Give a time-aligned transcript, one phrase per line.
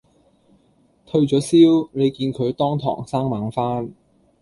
[1.05, 3.93] 退左燒，你見佢當堂生猛返